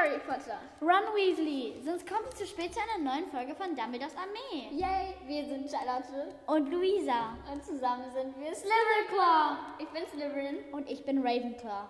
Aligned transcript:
Harry 0.00 0.18
Potter. 0.20 0.58
Ron 0.80 1.12
Weasley. 1.14 1.74
Sonst 1.84 2.06
kommt 2.08 2.32
es 2.32 2.38
zu 2.38 2.46
spät 2.46 2.72
zu 2.72 2.80
einer 2.80 3.04
neuen 3.04 3.30
Folge 3.30 3.54
von 3.54 3.76
Dumbledores 3.76 4.14
Armee. 4.16 4.68
Yay, 4.74 5.14
wir 5.26 5.44
sind 5.44 5.70
Charlotte. 5.70 6.34
Und 6.46 6.70
Luisa. 6.70 7.36
Und 7.52 7.62
zusammen 7.62 8.04
sind 8.14 8.34
wir 8.40 8.54
Slytherin. 8.54 9.58
Ich 9.78 9.88
bin 9.88 10.02
Slytherin. 10.10 10.56
Und 10.72 10.88
ich 10.88 11.04
bin 11.04 11.18
Ravenclaw. 11.18 11.84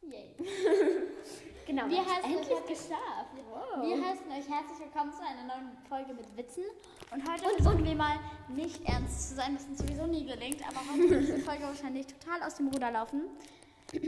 Yay. 0.00 0.34
genau, 1.66 1.90
Wir 1.90 2.00
heißen 2.06 2.24
endlich 2.24 2.50
euch- 2.56 2.66
geschafft. 2.68 3.36
Wow. 3.50 3.82
Wir 3.86 3.96
heißen 4.02 4.26
euch 4.30 4.48
herzlich 4.48 4.80
willkommen 4.80 5.12
zu 5.12 5.20
einer 5.20 5.44
neuen 5.44 5.76
Folge 5.86 6.14
mit 6.14 6.34
Witzen. 6.38 6.64
Und 7.12 7.30
heute 7.30 7.44
versuchen 7.62 7.84
wir 7.84 7.96
mal 7.96 8.16
nicht 8.48 8.82
ernst 8.88 9.28
zu 9.28 9.34
sein, 9.34 9.54
das 9.54 9.64
ist 9.66 9.78
sowieso 9.78 10.06
nie 10.06 10.24
gelingt, 10.24 10.66
aber 10.66 10.80
heute 10.90 11.10
wird 11.10 11.22
diese 11.22 11.38
Folge 11.40 11.64
wahrscheinlich 11.64 12.06
total 12.06 12.42
aus 12.42 12.54
dem 12.54 12.68
Ruder 12.68 12.90
laufen. 12.90 13.24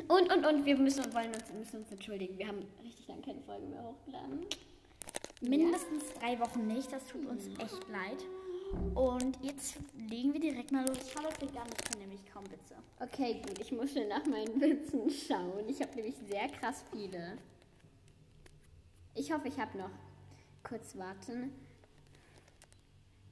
Und, 0.09 0.33
und, 0.33 0.45
und, 0.45 0.65
wir 0.65 0.77
müssen, 0.77 1.13
wollen 1.15 1.29
uns, 1.29 1.53
müssen 1.53 1.79
uns 1.79 1.93
entschuldigen. 1.93 2.37
Wir 2.39 2.49
haben 2.49 2.59
richtig 2.83 3.07
lange 3.09 3.23
keine 3.23 3.41
Folge 3.43 3.67
mehr 3.67 3.83
hochgeladen. 3.85 4.47
Mindestens 5.43 6.13
drei 6.19 6.39
Wochen 6.41 6.67
nicht, 6.67 6.91
das 6.93 7.07
tut 7.07 7.27
uns 7.27 7.47
echt 7.59 7.89
leid. 7.89 8.25
Und 8.95 9.39
jetzt 9.43 9.77
legen 10.09 10.33
wir 10.33 10.41
direkt 10.41 10.73
mal 10.73 10.87
los. 10.89 10.99
Charlotte 11.13 11.37
fängt 11.37 11.57
an, 11.57 11.67
ich 11.69 11.85
kann 11.91 12.01
nämlich 12.01 12.21
kaum 12.33 12.45
Witze. 12.51 12.75
Okay, 12.99 13.43
gut, 13.47 13.59
ich 13.61 13.71
muss 13.71 13.91
schnell 13.93 14.09
nach 14.09 14.25
meinen 14.27 14.61
Witzen 14.61 15.09
schauen. 15.11 15.69
Ich 15.69 15.81
habe 15.81 15.95
nämlich 15.95 16.17
sehr 16.29 16.49
krass 16.49 16.85
viele. 16.91 17.39
Ich 19.15 19.31
hoffe, 19.33 19.49
ich 19.49 19.59
habe 19.59 19.79
noch. 19.79 19.91
Kurz 20.65 20.97
warten. 20.97 21.53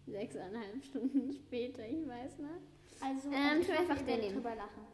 Sechseinhalb 0.07 0.85
Stunden 0.85 1.33
später, 1.33 1.85
ich 1.89 2.07
weiß 2.07 2.39
noch. 2.39 2.61
Also, 3.01 3.29
Ähm, 3.33 3.61
ich 3.61 3.67
tu 3.67 3.73
einfach 3.73 4.01
nehmen. 4.03 4.35
drüber 4.35 4.55
lachen. 4.55 4.87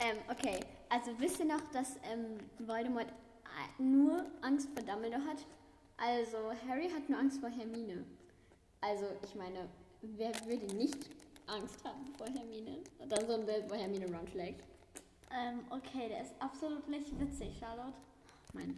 Ähm, 0.00 0.16
okay, 0.30 0.60
also 0.88 1.10
wisst 1.18 1.40
ihr 1.40 1.46
noch, 1.46 1.60
dass 1.72 1.96
ähm, 2.04 2.38
Voldemort 2.58 3.08
äh, 3.08 3.82
nur 3.82 4.24
Angst 4.42 4.68
vor 4.74 4.82
Dumbledore 4.84 5.24
hat? 5.24 5.44
Also 5.96 6.38
Harry 6.68 6.88
hat 6.88 7.08
nur 7.08 7.18
Angst 7.18 7.40
vor 7.40 7.50
Hermine. 7.50 8.04
Also 8.80 9.06
ich 9.24 9.34
meine, 9.34 9.68
wer 10.02 10.32
würde 10.46 10.66
nicht 10.76 11.10
Angst 11.48 11.84
haben 11.84 12.06
vor 12.16 12.28
Hermine? 12.28 12.78
Und 12.98 13.10
dann 13.10 13.26
so 13.26 13.34
ein 13.34 13.44
Bild, 13.44 13.68
wo 13.68 13.74
Hermine 13.74 14.06
Ron 14.06 14.28
schlägt. 14.28 14.62
Ähm, 15.30 15.60
okay, 15.70 16.08
der 16.08 16.22
ist 16.22 16.34
absolut 16.38 16.88
nicht 16.88 17.18
witzig, 17.18 17.58
Charlotte. 17.58 17.98
Mein. 18.54 18.76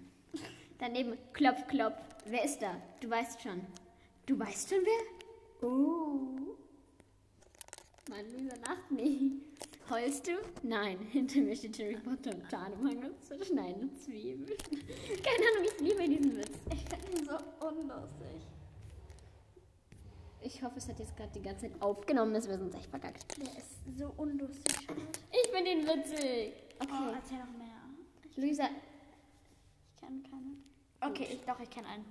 Daneben 0.79 1.19
klopf, 1.34 1.67
klopf. 1.69 1.99
Wer 2.25 2.45
ist 2.45 2.61
da? 2.62 2.81
Du 3.01 3.11
weißt 3.11 3.43
schon. 3.43 3.61
Du 4.25 4.39
weißt 4.39 4.71
schon 4.71 4.79
wer? 4.84 5.69
Uh. 5.69 6.57
Mann, 8.09 8.33
Luisa 8.33 8.57
lacht 8.57 8.91
nie. 8.91 9.43
Heulst 9.91 10.29
du? 10.29 10.33
Nein, 10.63 10.99
hinter 11.11 11.41
mir 11.41 11.57
steht 11.57 11.79
Harry 11.81 11.97
Potter 11.97 12.31
und 12.31 12.49
Tarnumhang 12.49 12.99
und 13.05 13.25
zerschneidende 13.25 13.93
Zwiebeln. 13.97 14.47
Keine 14.71 15.45
Ahnung, 15.51 15.65
ich 15.65 15.81
liebe 15.81 16.09
diesen 16.09 16.37
Witz. 16.37 16.59
Ich 16.73 16.85
finde 16.85 17.19
ihn 17.19 17.25
so 17.27 17.67
unlustig. 17.67 18.41
Ich 20.43 20.63
hoffe, 20.63 20.79
es 20.79 20.89
hat 20.89 20.99
jetzt 21.01 21.17
gerade 21.17 21.33
die 21.35 21.43
ganze 21.43 21.69
Zeit 21.71 21.83
aufgenommen, 21.83 22.33
dass 22.33 22.49
wir 22.49 22.57
sonst 22.57 22.75
echt 22.77 22.89
verkackt. 22.89 23.37
Der 23.37 23.49
ist 23.49 23.99
so 23.99 24.15
unlustig. 24.17 24.77
Ich 25.33 25.51
finde 25.51 25.71
ihn 25.73 25.87
witzig. 25.87 26.53
Oh, 26.81 26.85
Okay, 26.85 27.15
erzähl 27.15 27.39
noch 27.39 27.59
mehr. 27.59 27.77
Luisa, 28.37 28.65
Ich 29.95 30.01
kenne 30.01 30.23
keinen. 30.23 30.65
Okay, 31.01 31.27
ich, 31.33 31.41
doch, 31.45 31.59
ich 31.61 31.69
kenne 31.69 31.89
einen. 31.89 32.05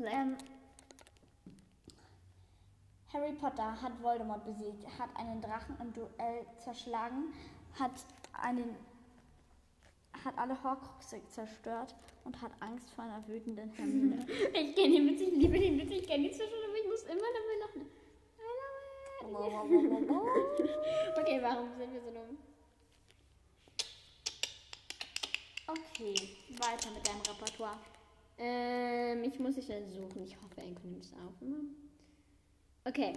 Ähm, 0.00 0.36
Harry 3.12 3.32
Potter 3.32 3.80
hat 3.80 4.02
Voldemort 4.02 4.44
besiegt, 4.44 4.86
hat 4.98 5.08
einen 5.16 5.40
Drachen 5.40 5.76
im 5.80 5.92
Duell 5.92 6.46
zerschlagen, 6.58 7.32
hat 7.78 7.92
einen 8.32 8.76
hat 10.24 10.36
alle 10.36 10.62
Horcruxe 10.62 11.20
zerstört 11.28 11.94
und 12.24 12.42
hat 12.42 12.50
Angst 12.60 12.90
vor 12.90 13.04
einer 13.04 13.26
wütenden 13.28 13.70
Hermine. 13.70 14.26
ich 14.52 14.74
kenne 14.74 14.94
den 14.94 15.06
Witz, 15.08 15.20
ich 15.20 15.30
liebe 15.32 15.58
den 15.58 15.78
Witz, 15.78 15.90
ich 15.92 16.06
kenne 16.06 16.28
die 16.28 16.34
zwischen, 16.34 16.54
aber 16.66 16.76
ich 16.76 16.88
muss 16.88 17.02
immer 17.02 17.20
dabei 17.20 17.58
lachen. 17.60 17.86
Okay, 21.20 21.40
warum 21.42 21.68
sind 21.76 21.92
wir 21.92 22.00
so 22.00 22.10
dumm? 22.10 22.38
okay, 25.66 26.14
weiter 26.50 26.90
mit 26.90 27.06
deinem 27.06 27.20
Repertoire. 27.20 27.78
Ähm, 28.38 29.24
ich 29.24 29.38
muss 29.38 29.56
dich 29.56 29.66
dann 29.66 29.90
suchen. 29.90 30.24
Ich 30.24 30.36
hoffe, 30.36 30.60
Enko 30.60 30.86
nimmt 30.86 31.04
es 31.04 31.12
auf. 31.12 31.34
Okay. 32.88 33.12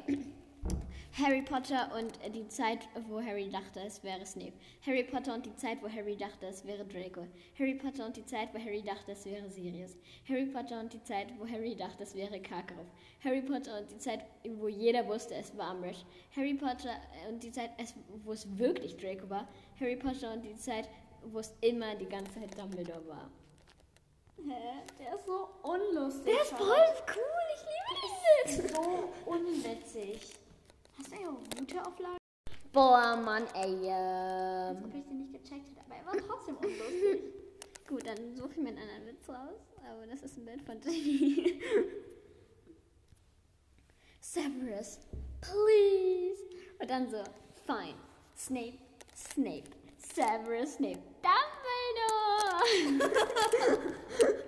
Harry 1.17 1.41
Potter 1.41 1.89
und 1.97 2.19
die 2.35 2.45
Zeit, 2.49 2.89
wo 3.07 3.21
Harry 3.21 3.47
dachte, 3.47 3.79
es 3.79 4.03
wäre 4.03 4.25
Snape. 4.25 4.51
Harry 4.85 5.03
Potter 5.05 5.33
und 5.33 5.45
die 5.45 5.55
Zeit, 5.55 5.81
wo 5.81 5.87
Harry 5.87 6.17
dachte, 6.17 6.47
es 6.47 6.65
wäre 6.65 6.83
Draco. 6.83 7.25
Harry 7.57 7.75
Potter 7.75 8.05
und 8.05 8.17
die 8.17 8.25
Zeit, 8.25 8.49
wo 8.53 8.59
Harry 8.59 8.81
dachte, 8.81 9.13
es 9.13 9.23
wäre 9.23 9.49
Sirius. 9.49 9.95
Harry 10.27 10.45
Potter 10.45 10.77
und 10.81 10.91
die 10.91 11.01
Zeit, 11.03 11.27
wo 11.39 11.47
Harry 11.47 11.73
dachte, 11.73 12.03
es 12.03 12.15
wäre 12.15 12.41
Karkaroff. 12.41 12.87
Harry 13.23 13.41
Potter 13.41 13.79
und 13.79 13.89
die 13.89 13.97
Zeit, 13.97 14.25
wo 14.57 14.67
jeder 14.67 15.07
wusste, 15.07 15.35
es 15.35 15.57
war 15.57 15.73
Umbridge. 15.73 15.99
Harry 16.35 16.53
Potter 16.53 16.97
und 17.29 17.41
die 17.41 17.51
Zeit, 17.53 17.71
wo 18.25 18.33
es 18.33 18.45
wirklich 18.57 18.97
Draco 18.97 19.29
war. 19.29 19.47
Harry 19.79 19.95
Potter 19.95 20.33
und 20.33 20.43
die 20.43 20.57
Zeit, 20.57 20.89
wo 21.23 21.39
es 21.39 21.53
immer 21.61 21.95
die 21.95 22.09
ganze 22.09 22.33
Zeit 22.33 22.59
Dumbledore 22.59 23.07
war. 23.07 23.31
Hä? 24.37 24.81
Der 24.99 25.15
ist 25.15 25.25
so 25.25 25.49
unlustig. 25.63 26.25
Der 26.33 26.41
ist 26.41 26.51
voll 26.53 26.67
cool, 27.15 27.45
ich 27.55 27.63
liebe 27.67 27.93
diesen 28.47 28.75
so 28.75 29.13
unwitzig. 29.25 30.35
Hast 30.97 31.11
du 31.11 31.15
ja 31.15 31.29
gute 31.57 31.81
Auflage? 31.85 32.17
Boah, 32.73 33.15
Mann, 33.17 33.43
ey. 33.53 33.91
Als 33.91 34.77
Ähm. 34.77 34.83
ob 34.85 34.95
ich 34.95 35.05
den 35.05 35.17
nicht 35.19 35.33
gecheckt 35.33 35.69
hätte, 35.69 35.81
aber 35.85 35.95
er 35.95 36.05
war 36.05 36.27
trotzdem 36.27 36.55
unlustig. 36.57 37.21
Gut, 37.87 38.05
dann 38.07 38.35
suche 38.35 38.51
ich 38.51 38.57
mir 38.57 38.69
einen 38.69 38.77
anderen 38.79 39.07
Witz 39.07 39.27
raus. 39.27 39.59
Aber 39.89 40.07
das 40.07 40.21
ist 40.21 40.37
ein 40.37 40.45
Bild 40.45 40.61
von 40.61 40.79
Ginny. 40.79 41.61
Severus, 44.21 44.99
please. 45.41 46.41
Und 46.79 46.89
dann 46.89 47.09
so, 47.09 47.21
fine. 47.65 47.95
Snape, 48.37 48.77
Snape. 49.15 49.63
Severus, 49.97 50.75
Snape. 50.75 50.99
Dumbledore! 51.21 51.40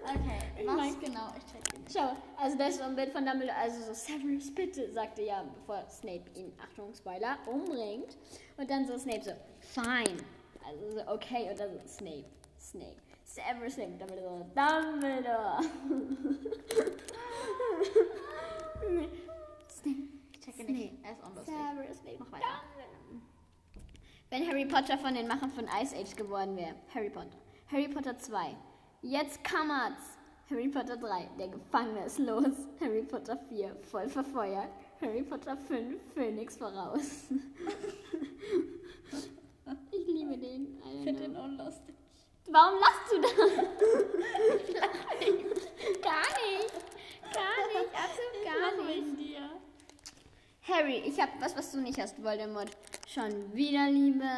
Okay, 0.04 0.42
Ich 0.60 0.68
was 0.68 0.76
mein- 0.76 1.00
genau? 1.00 1.28
Ich 1.38 1.46
check 1.52 1.80
nicht. 1.80 1.92
Schau, 1.94 2.16
also 2.38 2.58
das 2.58 2.70
ist 2.70 2.78
so 2.80 2.84
ein 2.84 2.96
Bild 2.96 3.12
von 3.12 3.26
Dumbledore, 3.26 3.58
also 3.58 3.82
so 3.82 3.94
Severus, 3.94 4.54
bitte, 4.54 4.92
sagte 4.92 5.22
ja, 5.24 5.44
bevor 5.44 5.84
Snape 5.90 6.24
ihn, 6.36 6.54
Achtung, 6.62 6.94
Spoiler, 6.94 7.38
umbringt. 7.46 8.18
Und 8.58 8.70
dann 8.70 8.86
so 8.86 8.98
Snape 8.98 9.24
so, 9.24 9.32
fine. 9.60 10.18
Also 10.66 10.92
so, 10.92 11.08
okay, 11.12 11.50
und 11.50 11.60
dann 11.60 11.74
so 11.74 11.80
Snape, 11.88 12.26
Snape. 12.60 12.98
Severus 13.26 13.74
Snape, 13.74 13.94
Dumbledore, 13.98 14.46
Dumbledore. 14.56 15.62
Snape, 19.70 20.04
Ich 20.34 20.40
checke 20.40 20.72
nicht. 20.72 20.94
Er 21.04 21.12
ist 21.14 21.24
unlustig. 21.24 21.54
Severus 21.54 21.98
Snape, 22.00 22.18
Mach 22.20 22.32
weiter. 22.32 22.46
Dumbledore. 22.46 23.22
Wenn 24.30 24.48
Harry 24.48 24.66
Potter 24.66 24.98
von 24.98 25.14
den 25.14 25.28
Machern 25.28 25.52
von 25.52 25.66
Ice 25.82 25.96
Age 25.96 26.16
geworden 26.16 26.56
wäre. 26.58 26.76
Harry 26.94 27.10
Potter. 27.10 27.38
Harry 27.74 27.88
Potter 27.88 28.16
2. 28.16 28.56
Jetzt 29.02 29.44
kammert's. 29.44 30.20
Harry 30.48 30.68
Potter 30.68 30.96
3. 30.96 31.30
Der 31.40 31.48
Gefangene 31.48 32.06
ist 32.06 32.20
los. 32.20 32.46
Harry 32.80 33.02
Potter 33.02 33.36
4. 33.50 33.76
Voll 33.82 34.08
verfeuert. 34.08 34.70
Harry 35.02 35.24
Potter 35.24 35.58
5. 35.58 36.00
Phönix 36.14 36.56
voraus. 36.56 37.00
ich 39.92 40.06
liebe 40.06 40.38
den. 40.38 40.80
Ich 40.86 41.04
finde 41.04 41.24
den 41.24 41.36
unlustig. 41.36 41.96
Warum 42.48 42.80
lachst 42.80 43.12
du 43.12 43.20
da? 43.20 43.28
Gar 44.80 44.92
nicht. 45.18 45.44
Gar 46.04 47.60
nicht. 47.74 47.90
Absolut 47.96 48.46
gar 48.46 48.86
nicht. 48.86 49.18
dir. 49.18 49.50
Harry, 50.68 50.98
ich 51.08 51.20
hab 51.20 51.42
was, 51.42 51.58
was 51.58 51.72
du 51.72 51.82
nicht 51.82 52.00
hast, 52.00 52.24
Voldemort. 52.24 52.70
Schon 53.08 53.52
wieder 53.52 53.90
Liebe, 53.90 54.30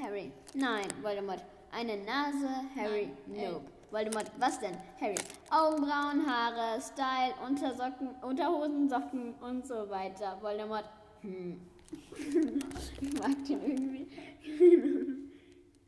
Harry. 0.00 0.30
Nein, 0.54 0.86
Voldemort. 1.02 1.42
Eine 1.76 1.96
Nase, 1.96 2.48
Harry. 2.76 3.08
Nein, 3.26 3.52
Nope. 3.52 3.64
Voldemort, 3.90 4.30
was 4.38 4.60
denn? 4.60 4.76
Harry. 5.00 5.16
Augenbrauen, 5.50 6.24
Haare, 6.24 6.80
Style, 6.80 7.34
Untersocken, 7.44 8.10
Unterhosen, 8.22 8.88
Socken 8.88 9.34
und 9.40 9.66
so 9.66 9.88
weiter. 9.90 10.38
Voldemort. 10.40 10.88
Hm. 11.22 11.60
ich 13.00 13.12
mag 13.14 13.44
den 13.44 13.62
irgendwie. 13.62 14.06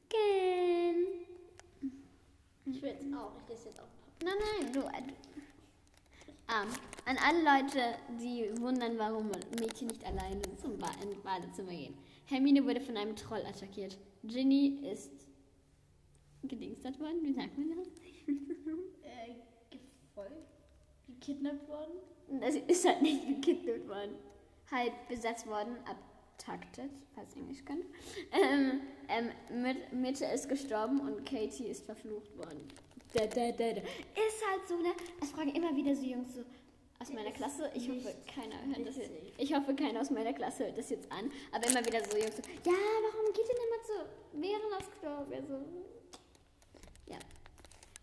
Ken. 0.09 1.07
Ich 2.65 2.83
will 2.83 2.91
jetzt 2.91 3.15
auch. 3.15 3.33
Ich 3.43 3.49
lese 3.49 3.69
jetzt 3.69 3.81
auch. 3.81 3.89
Nein, 4.25 4.35
nein, 4.61 4.73
du. 4.73 4.81
äh, 4.81 5.03
du. 5.07 5.15
Ah, 6.49 6.63
an 7.07 7.17
alle 7.27 7.43
Leute, 7.43 7.97
die 8.21 8.51
wundern, 8.61 8.97
warum 8.99 9.31
Mädchen 9.61 9.89
nicht 9.89 10.05
alleine 10.05 10.43
zum 10.61 10.79
ba 10.79 10.91
ins 11.03 11.21
Badezimmer 11.23 11.73
gehen. 11.73 11.97
Hermine 12.27 12.65
wurde 12.65 12.81
von 12.81 12.97
einem 12.97 13.17
Troll 13.17 13.45
attackiert. 13.47 13.99
Ginny 14.23 14.81
ist 14.93 15.26
gedingstert 16.87 17.01
worden. 17.01 17.23
Wie 17.23 17.33
sagt 17.33 17.59
man 17.59 17.77
das? 17.77 17.87
Äh, 19.03 19.35
gefolgt? 19.71 20.49
Gekidnappt 21.07 21.69
worden? 21.69 21.95
Das 22.41 22.55
ist 22.55 22.87
halt 22.87 23.03
nicht 23.03 23.27
gekidnappt 23.27 23.89
worden. 23.89 24.17
Halt 24.71 24.93
besetzt 25.09 25.47
worden, 25.47 25.77
abtaktet, 25.85 26.91
falls 27.15 27.37
ihr 27.37 27.43
Englisch 27.43 27.65
könnt. 27.65 27.85
Ähm, 28.33 28.81
ähm, 29.09 29.63
mit, 29.63 29.93
Mitte 29.93 30.25
ist 30.25 30.49
gestorben 30.49 31.01
und 31.01 31.25
Katie 31.25 31.69
ist 31.69 31.85
verflucht 31.85 32.37
worden. 32.37 32.67
Da, 33.15 33.27
da, 33.27 33.53
da, 33.53 33.73
da. 33.73 33.81
Ist 33.81 34.43
halt 34.51 34.67
so, 34.69 34.77
ne? 34.77 34.93
Es 35.23 35.31
fragen 35.31 35.55
immer 35.55 35.75
wieder 35.77 35.95
so 35.95 36.05
Jungs 36.05 36.35
so 36.35 36.43
aus 36.99 37.13
meiner 37.13 37.31
Klasse. 37.31 37.71
Ich 37.75 37.89
hoffe, 37.89 38.13
keiner 38.27 38.57
hört 38.67 38.89
das 38.89 38.97
jetzt. 38.97 39.13
Ich 39.39 39.55
hoffe, 39.55 39.75
keiner 39.75 40.01
aus 40.01 40.11
meiner 40.11 40.33
Klasse 40.33 40.65
hört 40.65 40.79
das 40.79 40.91
jetzt 40.91 41.11
an. 41.13 41.31
Aber 41.53 41.67
immer 41.69 41.87
wieder 41.87 42.05
so 42.05 42.17
Jungs 42.19 42.37
so, 42.37 42.43
ja, 42.43 42.73
warum 42.73 43.33
geht 43.33 43.49
denn 43.49 43.57
immer 43.57 43.85
so 43.87 44.41
während 44.41 44.73
das 44.73 44.91
Klo? 44.99 45.33
Also. 45.33 45.65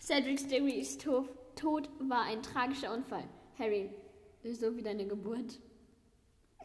Cedric 0.04 0.50
Diggory's 0.50 0.98
Tod, 0.98 1.30
Tod 1.56 1.90
war 1.98 2.24
ein 2.24 2.44
tragischer 2.44 2.94
Unfall. 2.94 3.24
Harry, 3.58 3.90
so 4.44 4.76
wie 4.76 4.82
deine 4.82 5.08
Geburt. 5.08 5.62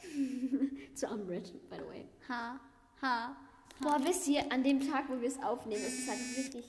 Zu 0.94 1.06
Umbridge, 1.06 1.52
by 1.70 1.76
the 1.76 1.87
way. 1.88 2.08
Ha, 2.29 2.58
ha. 3.00 3.37
Boah, 3.81 4.00
wisst 4.05 4.26
ihr, 4.26 4.50
an 4.50 4.64
dem 4.64 4.81
Tag, 4.81 5.08
wo 5.08 5.20
wir 5.20 5.29
es 5.29 5.40
aufnehmen, 5.40 5.81
ist 5.81 6.00
es 6.00 6.08
halt 6.08 6.37
wirklich. 6.37 6.67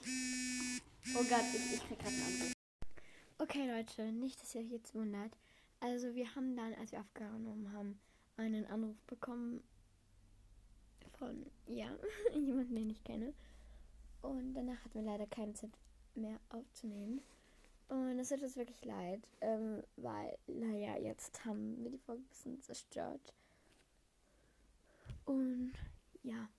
Oh 1.15 1.23
Gott, 1.23 1.43
ich, 1.55 1.73
ich 1.73 1.87
krieg 1.87 1.97
gerade 1.97 2.13
einen 2.13 2.41
Anruf. 2.41 2.53
Okay, 3.39 3.67
Leute, 3.67 4.11
nicht, 4.11 4.39
dass 4.39 4.53
ihr 4.53 4.61
euch 4.61 4.69
jetzt 4.69 4.93
wundert. 4.93 5.35
Also, 5.79 6.13
wir 6.13 6.35
haben 6.35 6.55
dann, 6.55 6.75
als 6.75 6.91
wir 6.91 6.99
aufgenommen 6.99 7.73
haben, 7.73 7.99
einen 8.37 8.67
Anruf 8.67 9.01
bekommen 9.07 9.63
von, 11.17 11.47
ja, 11.65 11.89
jemanden, 12.35 12.75
den 12.75 12.91
ich 12.91 13.03
kenne. 13.03 13.33
Und 14.21 14.53
danach 14.53 14.85
hatten 14.85 14.99
wir 14.99 15.01
leider 15.11 15.25
keine 15.25 15.55
Zeit 15.55 15.71
mehr 16.15 16.39
aufzunehmen. 16.49 17.21
Und 17.89 18.19
es 18.19 18.29
tut 18.29 18.43
uns 18.43 18.55
wirklich 18.55 18.85
leid, 18.85 19.27
ähm, 19.41 19.83
weil, 19.95 20.37
naja, 20.47 20.97
jetzt 20.97 21.43
haben 21.45 21.83
wir 21.83 21.89
die 21.89 21.97
Folge 21.97 22.21
ein 22.21 22.27
bisschen 22.27 22.61
zerstört. 22.61 23.33
Und 25.25 25.73
ja. 26.23 26.49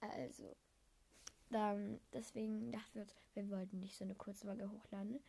Also, 0.00 0.56
dann, 1.50 2.00
deswegen 2.12 2.72
dachten 2.72 2.94
wir 2.94 3.02
uns, 3.02 3.14
wir 3.34 3.50
wollten 3.50 3.80
nicht 3.80 3.96
so 3.96 4.04
eine 4.04 4.14
kurze 4.14 4.46
Folge 4.46 4.70
hochladen. 4.70 5.20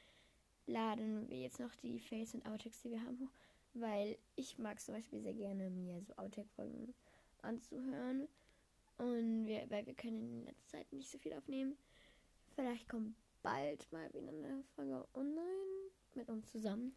Laden 0.65 1.27
wir 1.29 1.39
jetzt 1.39 1.59
noch 1.59 1.75
die 1.75 1.99
Fails 1.99 2.33
und 2.33 2.45
Outtakes, 2.45 2.83
die 2.83 2.91
wir 2.91 3.01
haben, 3.01 3.19
hoch, 3.19 3.31
weil 3.73 4.17
ich 4.35 4.57
mag 4.57 4.79
zum 4.79 4.95
Beispiel 4.95 5.21
sehr 5.21 5.33
gerne, 5.33 5.69
mir 5.69 6.01
so 6.01 6.13
Outtake-Folgen 6.15 6.93
anzuhören. 7.41 8.29
Und 8.97 9.47
wir, 9.47 9.69
weil 9.69 9.85
wir 9.85 9.95
können 9.95 10.21
in 10.21 10.45
letzter 10.45 10.77
Zeit 10.77 10.93
nicht 10.93 11.09
so 11.09 11.17
viel 11.17 11.33
aufnehmen. 11.33 11.75
Vielleicht 12.55 12.89
kommt 12.89 13.15
bald 13.43 13.91
mal 13.91 14.13
wieder 14.13 14.29
eine 14.29 14.63
Folge 14.75 15.07
online 15.13 15.91
mit 16.15 16.29
uns 16.29 16.51
zusammen. 16.51 16.95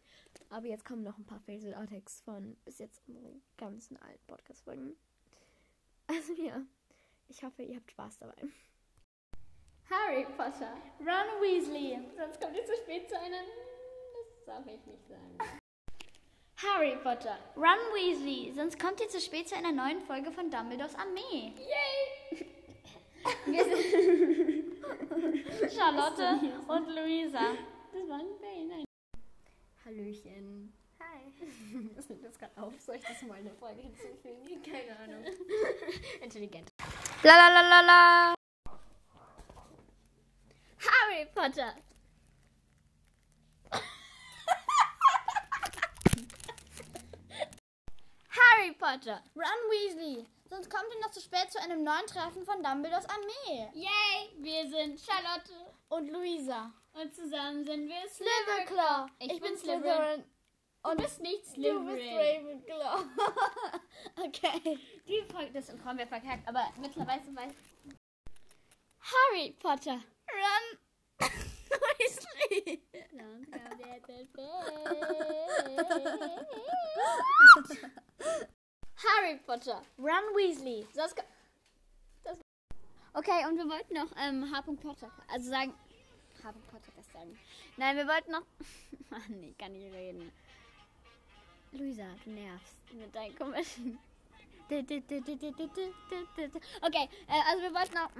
Aber 0.49 0.67
jetzt 0.67 0.85
kommen 0.85 1.03
noch 1.03 1.17
ein 1.17 1.25
paar 1.25 1.41
und 1.47 1.73
Outtakes 1.73 2.21
von 2.21 2.55
bis 2.65 2.79
jetzt 2.79 3.01
unseren 3.07 3.41
ganzen 3.57 3.97
alten 3.97 4.25
Podcast-Folgen. 4.27 4.95
Also 6.07 6.33
ja, 6.33 6.61
ich 7.29 7.43
hoffe, 7.43 7.63
ihr 7.63 7.77
habt 7.77 7.89
Spaß 7.89 8.19
dabei. 8.19 8.35
Harry 9.89 10.23
Potter. 10.37 10.77
Ron 10.99 11.41
Weasley. 11.41 11.99
Sonst 12.15 12.39
kommt 12.39 12.55
ihr 12.55 12.63
zu 12.63 12.75
spät 12.75 13.09
zu 13.09 13.19
einer. 13.19 13.41
Das 13.41 14.45
darf 14.45 14.67
ich 14.67 14.85
nicht 14.85 15.07
sagen. 15.07 15.37
Harry 16.57 16.95
Potter. 16.97 17.39
Ron 17.55 17.93
Weasley. 17.95 18.53
Sonst 18.53 18.79
kommt 18.79 18.99
ihr 19.01 19.09
zu 19.09 19.19
spät 19.19 19.49
zu 19.49 19.55
einer 19.55 19.71
neuen 19.71 19.99
Folge 20.01 20.31
von 20.31 20.51
Dumbledores 20.51 20.93
Armee. 20.93 21.53
Yay! 21.57 22.45
Wir 23.47 23.63
sind. 23.63 25.44
Charlotte 25.85 26.39
und 26.67 26.95
Luisa. 26.95 27.53
Das 27.93 28.09
war 28.09 28.17
ein 28.17 28.39
Fail, 28.39 28.65
nein. 28.65 28.85
Hallöchen. 29.85 30.73
Hi. 30.99 31.31
Das 31.95 32.09
nimmt 32.09 32.23
jetzt 32.23 32.39
gerade 32.39 32.59
auf. 32.59 32.73
Soll 32.79 32.95
ich 32.95 33.03
das 33.03 33.21
mal 33.21 33.35
eine 33.35 33.53
Folge 33.53 33.81
hinzufügen? 33.81 34.63
Keine 34.63 34.97
Ahnung. 34.97 35.23
Intelligent. 36.21 36.69
La 37.21 37.35
la 37.35 37.49
la 37.49 37.61
la 37.61 37.81
la. 37.81 38.35
Harry 40.79 41.27
Potter. 41.35 41.75
Harry 48.31 48.71
Potter. 48.71 49.21
Ron 49.35 49.61
Weasley. 49.69 50.25
Sonst 50.49 50.69
kommt 50.69 50.85
ihr 50.95 51.01
noch 51.01 51.11
zu 51.11 51.21
spät 51.21 51.51
zu 51.51 51.59
einem 51.61 51.83
neuen 51.83 52.07
Treffen 52.07 52.43
von 52.43 52.63
Dumbledores 52.63 53.05
Armee. 53.07 53.69
Yay! 53.73 54.31
Wir 54.37 54.67
sind 54.67 54.99
Charlotte. 54.99 55.64
Und 55.95 56.09
Luisa. 56.09 56.73
Und 56.91 57.15
zusammen 57.15 57.63
sind 57.63 57.87
wir 57.87 57.95
Ravenclaw. 57.95 59.07
Ich 59.19 59.39
bin 59.39 59.57
Slytherin. 59.57 60.25
Du 60.83 60.95
bist 60.97 61.21
nicht 61.21 61.37
Du 61.37 61.85
bist 61.85 62.03
Slytherin. 62.03 62.17
Ravenclaw. 62.17 63.05
okay. 64.25 64.77
Die 65.07 65.21
Folge, 65.31 65.51
das 65.53 65.71
haben 65.85 65.97
wir 65.97 66.07
verkackt, 66.07 66.45
aber 66.47 66.67
mittlerweile 66.81 67.21
weiß 67.33 67.53
Harry 68.99 69.55
Potter. 69.57 70.01
Ron 70.29 70.79
Weasley. 71.97 72.81
Harry 78.97 79.39
Potter. 79.45 79.81
Ron 79.97 80.35
Weasley. 80.35 80.85
Das, 80.93 81.15
das 82.23 82.39
okay, 83.13 83.45
und 83.47 83.57
wir 83.57 83.69
wollten 83.69 83.93
noch 83.93 84.11
ähm, 84.17 84.51
H. 84.53 84.61
Potter, 84.81 85.09
also 85.29 85.49
sagen, 85.49 85.73
H. 86.45 86.53
Potter 86.71 86.91
das. 86.95 87.07
Nein, 87.75 87.97
wir 87.97 88.07
wollten 88.07 88.31
noch, 88.31 88.45
Mann, 89.09 89.21
nee, 89.39 89.53
kann 89.57 89.73
nicht 89.73 89.91
reden. 89.91 90.31
Luisa, 91.71 92.05
du 92.23 92.29
nervst 92.29 92.77
mit 92.93 93.15
deinen 93.15 93.35
komischen. 93.35 93.97
Okay, 94.67 94.93
äh, 97.27 97.41
also 97.49 97.63
wir 97.63 97.73
wollten 97.73 97.95
noch. 97.95 98.11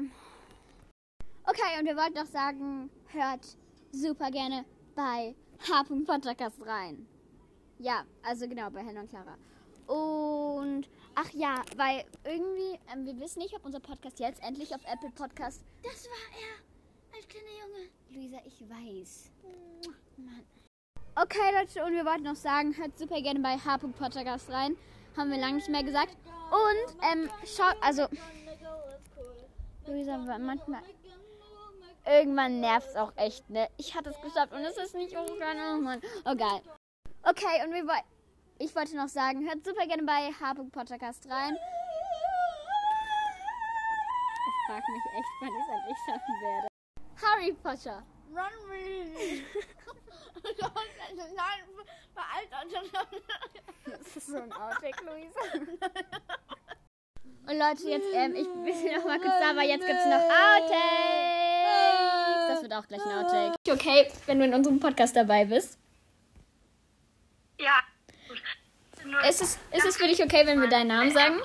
Okay, 1.44 1.80
und 1.80 1.86
wir 1.86 1.96
wollten 1.96 2.16
noch 2.16 2.26
sagen, 2.26 2.90
hört 3.08 3.58
super 3.92 4.32
gerne 4.32 4.66
bei 4.96 5.36
H. 5.68 5.84
Podcast 6.06 6.60
rein. 6.66 7.08
Ja, 7.78 8.06
also 8.24 8.48
genau, 8.48 8.72
bei 8.72 8.84
Helen 8.84 8.98
und 8.98 9.10
Clara. 9.10 9.38
Und 9.88 10.90
ach 11.14 11.30
ja, 11.32 11.64
weil 11.78 12.06
irgendwie, 12.24 12.80
ähm, 12.92 13.06
wir 13.06 13.20
wissen 13.20 13.38
nicht, 13.40 13.54
ob 13.54 13.64
unser 13.66 13.80
Podcast 13.80 14.20
jetzt 14.20 14.42
endlich 14.42 14.74
auf 14.74 14.84
Apple 14.86 15.12
Podcast. 15.12 15.64
Das 15.84 16.08
war 16.08 16.42
er. 16.42 16.58
Als 17.16 17.28
kleiner 17.28 17.52
Junge. 17.62 17.90
Luisa, 18.16 18.38
ich 18.46 18.62
weiß. 18.62 19.30
Mann. 20.16 20.46
Okay, 21.16 21.52
Leute, 21.54 21.84
und 21.84 21.92
wir 21.92 22.06
wollten 22.06 22.24
noch 22.24 22.36
sagen, 22.36 22.74
hört 22.78 22.98
super 22.98 23.22
gerne 23.22 23.42
bei 23.42 23.58
H. 23.58 23.78
Podcast 23.78 24.50
rein. 24.50 24.78
Haben 25.18 25.32
wir 25.32 25.38
lange 25.38 25.56
nicht 25.56 25.68
mehr 25.68 25.84
gesagt. 25.84 26.16
Und, 26.50 26.96
ähm, 27.12 27.30
schaut, 27.46 27.76
also, 27.82 28.08
Luisa, 29.86 30.18
manchmal, 30.18 30.82
irgendwann 32.06 32.62
nervt 32.62 32.88
es 32.88 32.96
auch 32.96 33.12
echt, 33.18 33.50
ne? 33.50 33.68
Ich 33.76 33.94
hatte 33.94 34.12
es 34.12 34.22
geschafft 34.22 34.54
und 34.54 34.62
es 34.62 34.78
ist 34.78 34.96
nicht 34.96 35.14
hochgegangen. 35.14 35.78
Oh 35.78 35.82
Mann. 35.82 36.02
Oh, 36.24 36.36
geil. 36.36 36.62
Okay, 37.24 37.66
und 37.66 37.74
wir 37.74 37.86
wollten, 37.86 38.08
ich 38.60 38.74
wollte 38.74 38.96
noch 38.96 39.10
sagen, 39.10 39.46
hört 39.46 39.66
super 39.66 39.86
gerne 39.88 40.04
bei 40.04 40.32
H. 40.32 40.54
Podcast 40.72 41.30
rein. 41.30 41.58
Ich 44.48 44.68
frage 44.68 44.92
mich 44.92 45.04
echt, 45.18 45.28
wann 45.42 45.50
ich 45.50 45.64
es 45.64 45.70
endlich 45.70 45.98
schaffen 46.06 46.42
werde. 46.42 46.75
Harry 47.22 47.54
Potter. 47.54 48.04
Ron 48.34 48.70
Weasley. 48.70 49.46
Nein, 51.36 51.64
veraltet. 52.14 52.92
Das 53.86 54.18
ist 54.18 54.28
so 54.28 54.38
ein 54.38 54.52
Outtake, 54.54 55.04
Luisa. 55.04 55.42
Und 57.48 57.60
Leute, 57.60 57.90
jetzt, 57.90 58.08
ähm, 58.14 58.36
ich 58.36 58.48
bin 58.48 58.96
noch 58.96 59.06
mal 59.06 59.20
kurz 59.20 59.40
da, 59.40 59.52
aber 59.52 59.64
jetzt 59.64 59.86
gibt's 59.86 60.06
noch 60.06 60.22
Outtakes. 60.22 60.80
Das 62.50 62.62
wird 62.64 62.74
auch 62.74 62.88
gleich 62.88 63.06
ein 63.06 63.12
Outtake. 63.26 63.56
Okay, 63.70 64.12
wenn 64.26 64.40
du 64.40 64.46
in 64.46 64.54
unserem 64.54 64.80
Podcast 64.80 65.16
dabei 65.16 65.46
bist. 65.46 65.78
Ja, 67.60 67.82
Ist 69.30 69.42
es, 69.42 69.58
ist 69.72 69.86
es 69.86 69.98
für 69.98 70.08
dich 70.08 70.22
okay, 70.22 70.46
wenn 70.46 70.60
wir 70.60 70.68
deinen 70.68 70.88
Namen 70.88 71.12
sagen? 71.12 71.40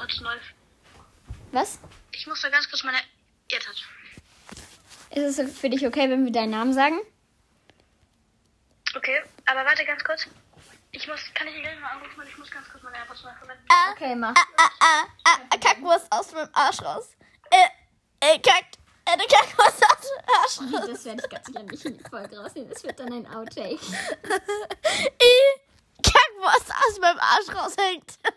Was? 1.53 1.79
Ich 2.12 2.27
muss 2.27 2.41
da 2.41 2.49
ganz 2.49 2.69
kurz 2.69 2.83
meine 2.83 2.99
AirTouch. 3.50 3.85
Ist 5.11 5.38
es 5.38 5.59
für 5.59 5.69
dich 5.69 5.87
okay, 5.87 6.09
wenn 6.09 6.25
wir 6.25 6.33
deinen 6.33 6.50
Namen 6.50 6.73
sagen? 6.73 6.99
Okay, 8.97 9.21
aber 9.47 9.64
warte 9.64 9.85
ganz 9.85 10.02
kurz. 10.05 10.26
Ich 10.93 11.07
muss, 11.07 11.21
kann 11.35 11.47
ich 11.47 11.55
dich 11.55 11.62
gleich 11.62 11.79
mal 11.81 11.90
anrufen, 11.90 12.14
weil 12.17 12.26
ich 12.26 12.37
muss 12.38 12.50
ganz 12.50 12.69
kurz 12.69 12.83
meine 12.83 12.97
AirPods 12.97 13.23
neu 13.23 13.31
verwenden. 13.38 13.64
Okay, 13.93 14.14
mach. 14.17 14.35
Ah, 14.57 14.71
ah, 14.81 15.07
Kackwurst 15.59 16.07
aus 16.11 16.33
meinem 16.33 16.49
Arsch 16.52 16.83
raus. 16.83 17.11
Äh, 17.50 17.57
äh, 18.21 18.38
Kack. 18.38 18.64
Äh, 19.05 19.17
der 19.17 19.26
Kackwurst 19.26 19.83
aus 19.85 20.00
dem 20.00 20.19
Arsch 20.26 20.59
raus. 20.75 20.88
Das 20.90 21.05
werde 21.05 21.23
ich 21.25 21.31
ganz 21.31 21.52
gerne 21.52 21.71
nicht 21.71 21.85
in 21.85 21.99
die 21.99 22.05
Folge 22.09 22.38
rausnehmen. 22.38 22.71
Das 22.71 22.83
wird 22.83 22.99
dann 22.99 23.12
ein 23.12 23.26
Outtake. 23.26 23.79
I, 25.23 25.33
Kackwurst 26.02 26.71
aus 26.71 26.99
meinem 27.00 27.19
Arsch 27.19 27.49
raushängt. 27.55 28.19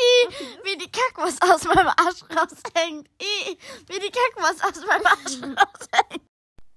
I, 0.00 0.28
wie 0.74 0.78
die 0.78 0.90
Kackwurst 0.90 1.40
aus 1.42 1.64
meinem 1.64 1.86
Arsch 1.86 2.22
raushängt. 2.24 3.08
I, 3.22 3.58
wie 3.86 4.00
die 4.00 4.10
Kackwurst 4.10 4.64
aus 4.64 4.84
meinem 4.86 5.06
Arsch 5.06 5.40
raushängt. 5.40 6.22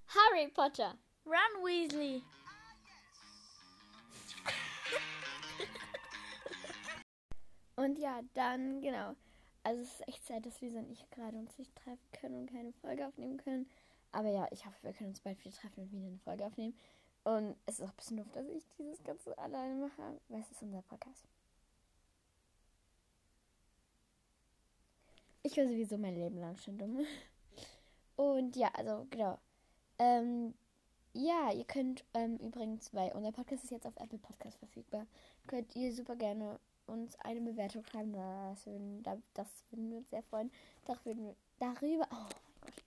Harry 0.08 0.48
Potter. 0.54 0.96
Ron 1.26 1.66
Weasley. 1.66 2.24
Und 7.76 7.98
ja, 8.00 8.22
dann, 8.34 8.82
genau. 8.82 9.16
Also 9.64 9.82
es 9.82 9.94
ist 9.94 10.08
echt 10.08 10.26
Zeit, 10.26 10.46
dass 10.46 10.62
Lisa 10.62 10.80
und 10.80 10.92
ich 10.92 11.10
gerade 11.10 11.38
uns 11.38 11.58
nicht 11.58 11.76
treffen 11.76 12.12
können 12.20 12.36
und 12.42 12.52
keine 12.52 12.74
Folge 12.74 13.06
aufnehmen 13.06 13.38
können. 13.38 13.70
aber 14.12 14.30
ja, 14.30 14.48
ich 14.52 14.66
hoffe, 14.66 14.78
wir 14.82 14.94
können 14.94 15.10
uns 15.10 15.22
bald 15.22 15.44
wieder 15.44 15.56
treffen 15.56 15.82
und 15.82 15.92
wieder 15.92 16.08
eine 16.08 16.20
Folge 16.20 16.46
aufnehmen. 16.46 16.78
Und 17.24 17.58
es 17.66 17.80
ist 17.80 17.86
auch 17.86 17.90
ein 17.90 17.96
bisschen 17.98 18.18
doof, 18.18 18.32
dass 18.32 18.48
ich 18.48 18.64
dieses 18.78 19.04
Ganze 19.04 19.38
alleine 19.38 19.76
mache, 19.76 20.20
weil 20.30 20.40
es 20.40 20.52
ist 20.52 20.62
unser 20.62 20.82
Podcast. 20.84 21.28
Ich 25.48 25.56
war 25.56 25.66
sowieso 25.66 25.98
mein 25.98 26.16
Leben 26.16 26.42
lang 26.42 26.58
schon 26.58 26.78
dumm. 26.78 27.06
Und 28.18 28.58
ja, 28.58 28.70
also 28.74 29.08
genau. 29.10 29.38
Ähm, 29.98 30.54
ja, 31.14 31.54
ihr 31.54 31.64
könnt 31.64 32.04
ähm, 32.14 32.36
übrigens, 32.40 32.94
weil 32.94 33.14
unser 33.14 33.32
Podcast 33.32 33.64
ist 33.64 33.72
jetzt 33.72 33.88
auf 33.88 33.96
Apple 33.96 34.18
Podcast 34.18 34.58
verfügbar, 34.58 35.08
könnt 35.48 35.74
ihr 35.74 35.94
super 35.94 36.18
gerne 36.18 36.60
uns 36.86 37.18
eine 37.22 37.40
Bewertung 37.40 37.82
schreiben. 37.86 38.12
Das 38.12 38.66
würden, 38.66 39.02
das 39.04 39.48
würden 39.72 39.90
wir 39.90 40.00
uns 40.00 40.10
sehr 40.10 40.22
freuen. 40.24 40.52
Darüber, 40.84 41.06
würden 41.06 41.28
wir, 41.28 41.36
darüber, 41.60 42.08
oh 42.12 42.16
mein 42.16 42.60
Gott, 42.60 42.84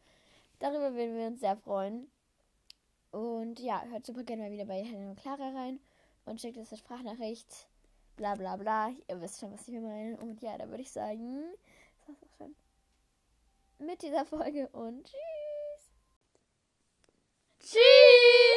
darüber 0.58 0.94
würden 0.94 1.16
wir 1.16 1.26
uns 1.28 1.40
sehr 1.40 1.56
freuen. 1.56 2.10
Und 3.10 3.58
ja, 3.58 3.82
hört 3.84 4.04
super 4.04 4.22
gerne 4.22 4.42
mal 4.42 4.52
wieder 4.52 4.66
bei 4.66 4.84
Helena 4.84 5.12
und 5.12 5.18
Clara 5.18 5.48
rein 5.48 5.80
und 6.26 6.38
schickt 6.42 6.58
uns 6.58 6.70
eine 6.70 6.78
Sprachnachricht. 6.78 7.68
Bla 8.16 8.34
bla 8.34 8.56
bla. 8.56 8.90
Ihr 9.08 9.18
wisst 9.22 9.40
schon, 9.40 9.50
was 9.50 9.66
ich 9.66 9.80
meine. 9.80 10.18
Und 10.18 10.42
ja, 10.42 10.58
da 10.58 10.68
würde 10.68 10.82
ich 10.82 10.90
sagen, 10.90 11.42
war's 12.10 12.22
auch 12.22 12.36
schon 12.36 12.54
mit 13.78 14.02
dieser 14.02 14.26
Folge 14.26 14.68
und 14.68 15.04
tschüss. 15.04 15.90
Tschüss! 17.60 18.49